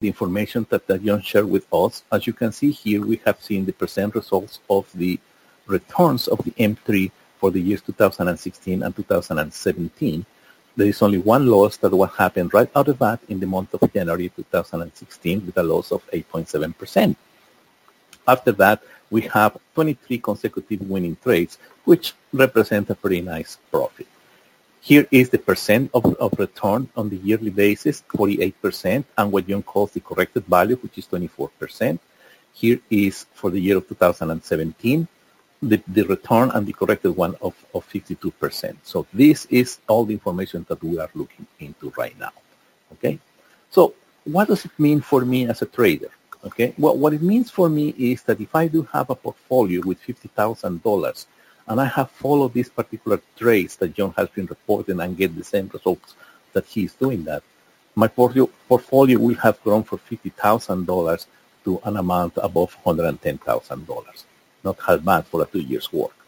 [0.00, 2.02] the information that, that shared with us.
[2.10, 5.20] As you can see here, we have seen the percent results of the
[5.66, 10.26] returns of the M3 for the years 2016 and 2017.
[10.76, 13.74] There is only one loss that what happened right out of that in the month
[13.74, 17.14] of January 2016 with a loss of 8.7%.
[18.26, 24.06] After that, we have 23 consecutive winning trades, which represent a pretty nice profit.
[24.82, 29.62] Here is the percent of, of return on the yearly basis, 48%, and what John
[29.62, 31.98] calls the corrected value, which is 24%.
[32.54, 35.06] Here is for the year of 2017,
[35.62, 38.76] the, the return and the corrected one of, of 52%.
[38.82, 42.32] So this is all the information that we are looking into right now.
[42.92, 43.18] Okay.
[43.70, 46.10] So what does it mean for me as a trader?
[46.44, 46.72] Okay.
[46.78, 50.02] Well, what it means for me is that if I do have a portfolio with
[50.02, 51.26] $50,000
[51.66, 55.44] and I have followed these particular trades that John has been reporting and get the
[55.44, 56.14] same results
[56.52, 57.42] that he is doing that,
[57.94, 61.26] my portfolio, portfolio will have grown from $50,000
[61.64, 64.24] to an amount above $110,000.
[64.64, 66.19] Not half bad for a two years work.